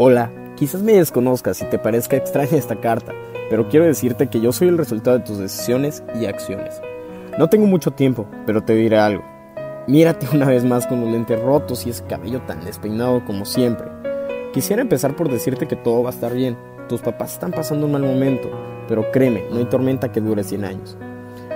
Hola, 0.00 0.30
quizás 0.54 0.80
me 0.80 0.92
desconozcas 0.92 1.60
y 1.60 1.64
te 1.64 1.76
parezca 1.76 2.16
extraña 2.16 2.56
esta 2.56 2.76
carta, 2.76 3.12
pero 3.50 3.68
quiero 3.68 3.84
decirte 3.84 4.28
que 4.28 4.40
yo 4.40 4.52
soy 4.52 4.68
el 4.68 4.78
resultado 4.78 5.18
de 5.18 5.24
tus 5.24 5.38
decisiones 5.38 6.04
y 6.14 6.26
acciones. 6.26 6.80
No 7.36 7.48
tengo 7.48 7.66
mucho 7.66 7.90
tiempo, 7.90 8.28
pero 8.46 8.62
te 8.62 8.76
diré 8.76 8.96
algo. 8.96 9.24
Mírate 9.88 10.28
una 10.32 10.46
vez 10.46 10.64
más 10.64 10.86
con 10.86 11.00
los 11.00 11.10
lentes 11.10 11.42
rotos 11.42 11.84
y 11.84 11.90
ese 11.90 12.04
cabello 12.04 12.40
tan 12.42 12.64
despeinado 12.64 13.24
como 13.24 13.44
siempre. 13.44 13.88
Quisiera 14.52 14.82
empezar 14.82 15.16
por 15.16 15.28
decirte 15.28 15.66
que 15.66 15.74
todo 15.74 16.04
va 16.04 16.10
a 16.10 16.12
estar 16.12 16.32
bien. 16.32 16.56
Tus 16.88 17.00
papás 17.00 17.32
están 17.32 17.50
pasando 17.50 17.86
un 17.86 17.90
mal 17.90 18.02
momento, 18.02 18.48
pero 18.86 19.10
créeme, 19.10 19.46
no 19.50 19.56
hay 19.56 19.64
tormenta 19.64 20.12
que 20.12 20.20
dure 20.20 20.44
100 20.44 20.64
años. 20.64 20.96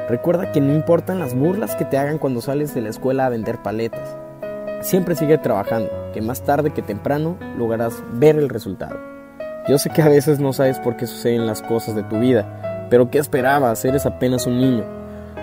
Recuerda 0.09 0.51
que 0.51 0.61
no 0.61 0.75
importan 0.75 1.21
las 1.21 1.37
burlas 1.37 1.77
que 1.77 1.85
te 1.85 1.97
hagan 1.97 2.19
cuando 2.19 2.41
sales 2.41 2.75
de 2.75 2.81
la 2.81 2.89
escuela 2.89 3.27
a 3.27 3.31
vender 3.31 3.63
paletas. 3.63 4.17
Siempre 4.83 5.15
sigue 5.15 5.39
trabajando, 5.39 5.89
que 6.13 6.21
más 6.21 6.43
tarde 6.43 6.73
que 6.73 6.83
temprano 6.83 7.37
lograrás 7.57 8.03
ver 8.15 8.37
el 8.37 8.49
resultado. 8.49 8.99
Yo 9.69 9.79
sé 9.79 9.91
que 9.91 10.03
a 10.03 10.09
veces 10.09 10.41
no 10.41 10.53
sabes 10.53 10.81
por 10.81 10.97
qué 10.97 11.07
suceden 11.07 11.47
las 11.47 11.63
cosas 11.63 11.95
de 11.95 12.03
tu 12.03 12.19
vida, 12.19 12.89
pero 12.91 13.09
¿qué 13.09 13.19
esperabas? 13.19 13.85
Eres 13.85 14.07
apenas 14.07 14.45
un 14.45 14.59
niño. 14.59 14.85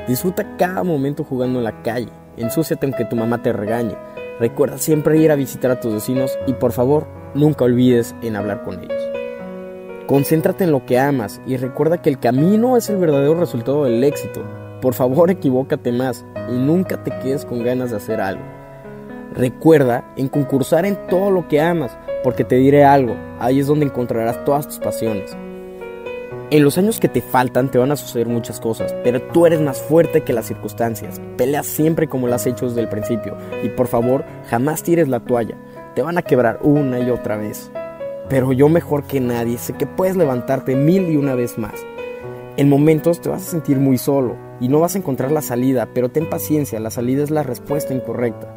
Disfruta 0.10 0.58
cada 0.58 0.84
momento 0.84 1.24
jugando 1.24 1.60
en 1.60 1.64
la 1.64 1.82
calle, 1.84 2.10
ensúciate 2.36 2.86
aunque 2.86 3.06
tu 3.06 3.16
mamá 3.16 3.42
te 3.42 3.54
regañe. 3.54 3.96
Recuerda 4.42 4.78
siempre 4.78 5.18
ir 5.18 5.32
a 5.32 5.36
visitar 5.36 5.72
a 5.72 5.80
tus 5.80 5.94
vecinos 5.94 6.38
y 6.46 6.52
por 6.52 6.74
favor, 6.74 7.08
nunca 7.34 7.64
olvides 7.64 8.14
en 8.22 8.36
hablar 8.36 8.64
con 8.64 8.84
ellos. 8.84 9.02
Concéntrate 10.06 10.66
en 10.66 10.74
lo 10.74 10.86
que 10.86 11.00
amas 11.00 11.40
y 11.48 11.56
recuerda 11.56 12.02
que 12.02 12.10
el 12.10 12.20
camino 12.20 12.76
es 12.76 12.90
el 12.90 12.98
verdadero 12.98 13.36
resultado 13.36 13.86
del 13.86 14.04
éxito. 14.04 14.44
Por 14.82 14.96
favor, 14.96 15.32
equivócate 15.32 15.94
más 15.94 16.26
y 16.50 16.58
nunca 16.58 17.02
te 17.06 17.12
quedes 17.20 17.46
con 17.46 17.64
ganas 17.64 17.92
de 17.92 17.98
hacer 17.98 18.20
algo. 18.20 18.59
Recuerda 19.34 20.12
en 20.18 20.28
concursar 20.28 20.86
en 20.86 20.98
todo 21.08 21.30
lo 21.30 21.48
que 21.48 21.62
amas, 21.62 21.98
porque 22.24 22.44
te 22.44 22.56
diré 22.56 22.84
algo, 22.84 23.16
ahí 23.40 23.60
es 23.60 23.68
donde 23.68 23.86
encontrarás 23.86 24.44
todas 24.44 24.68
tus 24.68 24.80
pasiones. 24.80 25.38
En 26.52 26.64
los 26.64 26.80
años 26.80 27.00
que 27.00 27.08
te 27.08 27.22
faltan 27.22 27.70
te 27.70 27.78
van 27.78 27.92
a 27.92 27.96
suceder 27.96 28.28
muchas 28.28 28.60
cosas, 28.60 28.96
pero 29.04 29.22
tú 29.22 29.46
eres 29.46 29.62
más 29.62 29.80
fuerte 29.80 30.22
que 30.22 30.34
las 30.34 30.48
circunstancias. 30.48 31.22
Pelea 31.38 31.62
siempre 31.62 32.08
como 32.08 32.28
lo 32.28 32.34
has 32.34 32.48
hecho 32.48 32.68
desde 32.68 32.82
el 32.82 32.90
principio 32.90 33.38
y 33.64 33.70
por 33.70 33.88
favor 33.88 34.26
jamás 34.48 34.82
tires 34.82 35.08
la 35.08 35.20
toalla. 35.20 35.56
Te 35.94 36.02
van 36.02 36.18
a 36.18 36.24
quebrar 36.24 36.60
una 36.64 37.00
y 37.00 37.12
otra 37.12 37.38
vez. 37.38 37.72
Pero 38.30 38.52
yo 38.52 38.68
mejor 38.68 39.04
que 39.04 39.20
nadie 39.20 39.60
sé 39.60 39.74
que 39.74 39.86
puedes 39.86 40.18
levantarte 40.18 40.76
mil 40.76 41.08
y 41.12 41.18
una 41.18 41.36
vez 41.36 41.60
más. 41.60 41.86
En 42.58 42.68
momentos 42.68 43.22
te 43.22 43.30
vas 43.30 43.48
a 43.48 43.52
sentir 43.52 43.78
muy 43.78 44.00
solo 44.00 44.36
y 44.60 44.70
no 44.70 44.80
vas 44.80 44.96
a 44.96 44.98
encontrar 44.98 45.32
la 45.32 45.44
salida, 45.44 45.90
pero 45.94 46.10
ten 46.10 46.30
paciencia, 46.30 46.80
la 46.80 46.90
salida 46.90 47.24
es 47.24 47.30
la 47.30 47.44
respuesta 47.44 47.94
incorrecta. 47.94 48.56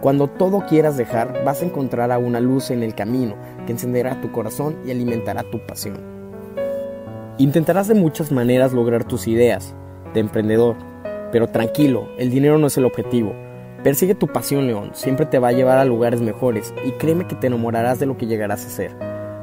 Cuando 0.00 0.28
todo 0.28 0.64
quieras 0.66 0.96
dejar, 0.96 1.44
vas 1.44 1.60
a 1.60 1.66
encontrar 1.66 2.10
a 2.10 2.16
una 2.16 2.40
luz 2.40 2.70
en 2.70 2.82
el 2.82 2.94
camino 2.94 3.34
que 3.66 3.72
encenderá 3.72 4.18
tu 4.22 4.32
corazón 4.32 4.78
y 4.86 4.90
alimentará 4.90 5.42
tu 5.42 5.58
pasión. 5.66 6.00
Intentarás 7.36 7.86
de 7.88 7.94
muchas 7.94 8.32
maneras 8.32 8.72
lograr 8.72 9.04
tus 9.04 9.28
ideas 9.28 9.74
de 10.14 10.20
emprendedor, 10.20 10.76
pero 11.32 11.48
tranquilo, 11.48 12.08
el 12.18 12.30
dinero 12.30 12.56
no 12.56 12.68
es 12.68 12.78
el 12.78 12.86
objetivo. 12.86 13.34
Persigue 13.84 14.14
tu 14.14 14.26
pasión, 14.26 14.66
León, 14.66 14.90
siempre 14.94 15.26
te 15.26 15.38
va 15.38 15.48
a 15.48 15.52
llevar 15.52 15.76
a 15.76 15.84
lugares 15.84 16.22
mejores 16.22 16.72
y 16.84 16.92
créeme 16.92 17.26
que 17.26 17.36
te 17.36 17.48
enamorarás 17.48 17.98
de 17.98 18.06
lo 18.06 18.16
que 18.16 18.26
llegarás 18.26 18.64
a 18.64 18.70
ser. 18.70 18.92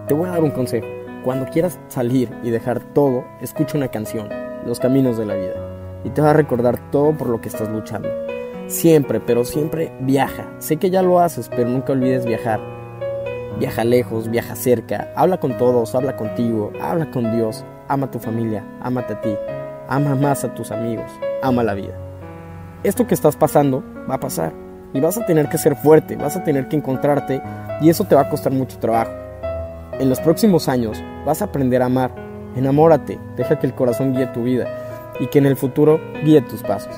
Te 0.07 0.15
voy 0.15 0.27
a 0.27 0.31
dar 0.31 0.43
un 0.43 0.51
consejo. 0.51 0.87
Cuando 1.23 1.45
quieras 1.51 1.79
salir 1.87 2.29
y 2.43 2.49
dejar 2.49 2.79
todo, 2.93 3.25
escucha 3.41 3.77
una 3.77 3.89
canción, 3.89 4.29
Los 4.65 4.79
Caminos 4.79 5.17
de 5.19 5.25
la 5.25 5.35
Vida, 5.35 5.53
y 6.03 6.09
te 6.09 6.21
va 6.21 6.31
a 6.31 6.33
recordar 6.33 6.89
todo 6.89 7.15
por 7.15 7.27
lo 7.29 7.41
que 7.41 7.49
estás 7.49 7.69
luchando. 7.69 8.09
Siempre, 8.67 9.21
pero 9.21 9.45
siempre 9.45 9.93
viaja. 10.01 10.45
Sé 10.59 10.75
que 10.75 10.89
ya 10.89 11.01
lo 11.01 11.21
haces, 11.21 11.49
pero 11.49 11.69
nunca 11.69 11.93
olvides 11.93 12.25
viajar. 12.25 12.59
Viaja 13.59 13.85
lejos, 13.85 14.29
viaja 14.29 14.55
cerca, 14.55 15.11
habla 15.15 15.39
con 15.39 15.57
todos, 15.57 15.95
habla 15.95 16.17
contigo, 16.17 16.73
habla 16.81 17.09
con 17.09 17.35
Dios, 17.35 17.65
ama 17.87 18.07
a 18.07 18.11
tu 18.11 18.19
familia, 18.19 18.63
ámate 18.81 19.13
a 19.13 19.21
ti, 19.21 19.35
ama 19.87 20.15
más 20.15 20.43
a 20.43 20.53
tus 20.53 20.71
amigos, 20.71 21.09
ama 21.41 21.63
la 21.63 21.73
vida. 21.73 21.97
Esto 22.83 23.07
que 23.07 23.15
estás 23.15 23.35
pasando 23.37 23.83
va 24.07 24.15
a 24.15 24.19
pasar 24.19 24.53
y 24.93 24.99
vas 24.99 25.17
a 25.17 25.25
tener 25.25 25.47
que 25.47 25.57
ser 25.57 25.75
fuerte, 25.77 26.17
vas 26.17 26.35
a 26.35 26.43
tener 26.43 26.67
que 26.67 26.75
encontrarte 26.75 27.41
y 27.81 27.89
eso 27.89 28.03
te 28.03 28.15
va 28.15 28.21
a 28.21 28.29
costar 28.29 28.51
mucho 28.51 28.77
trabajo. 28.79 29.11
En 29.93 30.09
los 30.09 30.19
próximos 30.19 30.67
años 30.67 31.01
vas 31.25 31.41
a 31.41 31.45
aprender 31.45 31.81
a 31.81 31.85
amar, 31.85 32.13
enamórate, 32.55 33.17
deja 33.37 33.57
que 33.57 33.65
el 33.65 33.73
corazón 33.73 34.13
guíe 34.13 34.27
tu 34.27 34.43
vida 34.43 34.67
y 35.19 35.27
que 35.27 35.39
en 35.39 35.47
el 35.47 35.55
futuro 35.55 35.99
guíe 36.23 36.41
tus 36.41 36.61
pasos. 36.61 36.93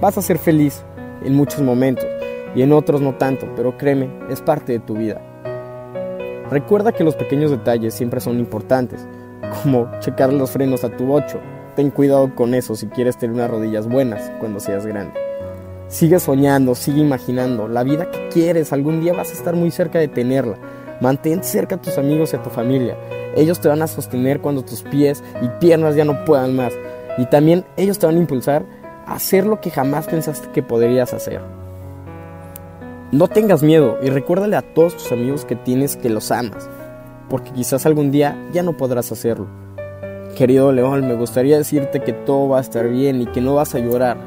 Vas 0.00 0.18
a 0.18 0.22
ser 0.22 0.38
feliz 0.38 0.84
en 1.24 1.34
muchos 1.34 1.62
momentos 1.62 2.06
y 2.54 2.62
en 2.62 2.72
otros 2.72 3.00
no 3.00 3.14
tanto, 3.14 3.46
pero 3.56 3.78
créeme, 3.78 4.10
es 4.30 4.42
parte 4.42 4.72
de 4.72 4.78
tu 4.78 4.94
vida. 4.94 5.22
Recuerda 6.50 6.92
que 6.92 7.02
los 7.02 7.16
pequeños 7.16 7.50
detalles 7.50 7.94
siempre 7.94 8.20
son 8.20 8.38
importantes, 8.38 9.06
como 9.62 9.90
checar 10.00 10.32
los 10.32 10.50
frenos 10.50 10.84
a 10.84 10.90
tu 10.90 11.12
8. 11.12 11.40
Ten 11.74 11.90
cuidado 11.90 12.34
con 12.34 12.54
eso 12.54 12.76
si 12.76 12.86
quieres 12.88 13.16
tener 13.16 13.34
unas 13.34 13.50
rodillas 13.50 13.88
buenas 13.88 14.30
cuando 14.38 14.60
seas 14.60 14.86
grande. 14.86 15.18
Sigue 15.88 16.20
soñando, 16.20 16.74
sigue 16.74 17.00
imaginando. 17.00 17.66
La 17.66 17.82
vida 17.82 18.10
que 18.10 18.28
quieres, 18.28 18.72
algún 18.72 19.00
día 19.00 19.14
vas 19.14 19.30
a 19.30 19.34
estar 19.34 19.54
muy 19.54 19.70
cerca 19.70 19.98
de 19.98 20.08
tenerla. 20.08 20.58
Mantén 21.00 21.42
cerca 21.42 21.76
a 21.76 21.80
tus 21.80 21.96
amigos 21.96 22.32
y 22.32 22.36
a 22.36 22.42
tu 22.42 22.50
familia. 22.50 22.96
Ellos 23.34 23.60
te 23.60 23.68
van 23.68 23.82
a 23.82 23.86
sostener 23.86 24.40
cuando 24.40 24.62
tus 24.62 24.82
pies 24.82 25.22
y 25.42 25.48
piernas 25.60 25.96
ya 25.96 26.04
no 26.04 26.24
puedan 26.24 26.54
más. 26.54 26.72
Y 27.18 27.26
también 27.26 27.64
ellos 27.76 27.98
te 27.98 28.06
van 28.06 28.16
a 28.16 28.20
impulsar 28.20 28.64
hacer 29.06 29.46
lo 29.46 29.60
que 29.60 29.70
jamás 29.70 30.06
pensaste 30.06 30.48
que 30.52 30.62
podrías 30.62 31.14
hacer. 31.14 31.40
No 33.12 33.28
tengas 33.28 33.62
miedo 33.62 33.98
y 34.02 34.10
recuérdale 34.10 34.56
a 34.56 34.62
todos 34.62 34.96
tus 34.96 35.12
amigos 35.12 35.44
que 35.44 35.54
tienes 35.54 35.96
que 35.96 36.10
los 36.10 36.32
amas, 36.32 36.68
porque 37.30 37.52
quizás 37.52 37.86
algún 37.86 38.10
día 38.10 38.36
ya 38.52 38.64
no 38.64 38.76
podrás 38.76 39.12
hacerlo. 39.12 39.46
Querido 40.36 40.72
León, 40.72 41.06
me 41.06 41.14
gustaría 41.14 41.56
decirte 41.56 42.00
que 42.00 42.12
todo 42.12 42.48
va 42.48 42.58
a 42.58 42.62
estar 42.62 42.88
bien 42.88 43.22
y 43.22 43.26
que 43.26 43.40
no 43.40 43.54
vas 43.54 43.74
a 43.74 43.78
llorar, 43.78 44.18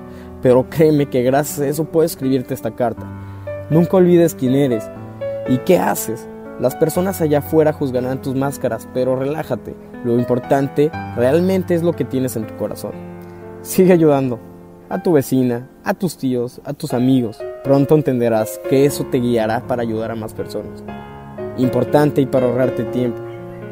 pero 0.41 0.69
créeme 0.69 1.07
que 1.07 1.23
gracias 1.23 1.59
a 1.59 1.67
eso 1.67 1.83
puedo 1.83 2.05
escribirte 2.05 2.53
esta 2.53 2.71
carta. 2.71 3.05
Nunca 3.69 3.97
olvides 3.97 4.33
quién 4.33 4.55
eres 4.55 4.89
y 5.49 5.57
qué 5.59 5.77
haces. 5.77 6.27
Las 6.59 6.75
personas 6.75 7.21
allá 7.21 7.39
afuera 7.39 7.73
juzgarán 7.73 8.21
tus 8.21 8.35
máscaras, 8.35 8.87
pero 8.93 9.15
relájate. 9.15 9.75
Lo 10.03 10.17
importante 10.17 10.89
realmente 11.15 11.75
es 11.75 11.83
lo 11.83 11.93
que 11.93 12.05
tienes 12.05 12.35
en 12.37 12.47
tu 12.47 12.55
corazón. 12.55 12.93
Sigue 13.61 13.93
ayudando, 13.93 14.39
a 14.89 15.03
tu 15.03 15.13
vecina, 15.13 15.69
a 15.83 15.93
tus 15.93 16.17
tíos, 16.17 16.61
a 16.65 16.73
tus 16.73 16.93
amigos. 16.93 17.39
Pronto 17.63 17.93
entenderás 17.95 18.59
que 18.69 18.85
eso 18.85 19.05
te 19.05 19.19
guiará 19.19 19.67
para 19.67 19.83
ayudar 19.83 20.11
a 20.11 20.15
más 20.15 20.33
personas. 20.33 20.83
Importante 21.57 22.21
y 22.21 22.25
para 22.25 22.47
ahorrarte 22.47 22.83
tiempo. 22.85 23.21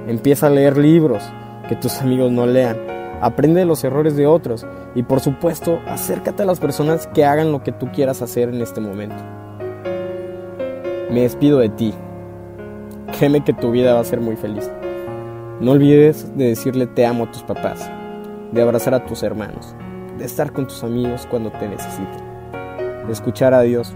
Empieza 0.07 0.47
a 0.47 0.51
leer 0.51 0.77
libros 0.77 1.23
que 1.67 1.75
tus 1.75 2.00
amigos 2.01 2.31
no 2.31 2.45
lean. 2.45 2.77
Aprende 3.19 3.61
de 3.61 3.66
los 3.66 3.83
errores 3.83 4.16
de 4.16 4.27
otros 4.27 4.66
y 4.94 5.01
por 5.03 5.19
supuesto 5.19 5.79
acércate 5.88 6.44
a 6.44 6.45
las 6.45 6.59
personas 6.59 7.07
que 7.07 7.25
hagan 7.25 7.51
lo 7.51 7.63
que 7.63 7.72
tú 7.72 7.88
quieras 7.91 8.22
hacer 8.22 8.50
en 8.50 8.61
este 8.61 8.80
momento. 8.80 9.24
Me 11.09 11.21
despido 11.21 11.57
de 11.57 11.69
ti. 11.69 11.94
Créeme 13.18 13.44
que 13.44 13.53
tu 13.53 13.71
vida 13.71 13.95
va 13.95 14.01
a 14.01 14.06
ser 14.06 14.21
muy 14.21 14.36
feliz. 14.36 14.69
No 15.62 15.71
olvides 15.71 16.38
de 16.38 16.50
decirle 16.50 16.86
te 16.86 17.07
amo 17.07 17.24
a 17.24 17.31
tus 17.31 17.41
papás, 17.41 17.89
de 18.51 18.62
abrazar 18.62 18.94
a 18.94 19.03
tus 19.06 19.24
hermanos 19.24 19.75
de 20.17 20.25
estar 20.25 20.51
con 20.53 20.67
tus 20.67 20.83
amigos 20.83 21.27
cuando 21.29 21.51
te 21.51 21.67
necesiten, 21.67 22.23
de 23.05 23.11
escuchar 23.11 23.53
a 23.53 23.61
Dios 23.61 23.93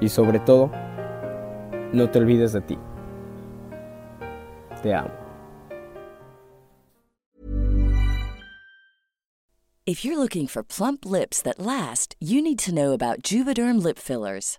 y 0.00 0.08
sobre 0.08 0.40
todo, 0.40 0.70
no 1.92 2.10
te 2.10 2.18
olvides 2.18 2.52
de 2.52 2.60
ti. 2.60 2.78
Te 4.82 4.94
amo. 4.94 5.10
If 9.86 10.04
you're 10.04 10.18
looking 10.18 10.46
for 10.46 10.62
plump 10.62 11.06
lips 11.06 11.40
that 11.40 11.58
last, 11.58 12.14
you 12.20 12.42
need 12.42 12.58
to 12.58 12.74
know 12.74 12.92
about 12.92 13.22
Juvederm 13.22 13.82
lip 13.82 13.98
fillers. 13.98 14.58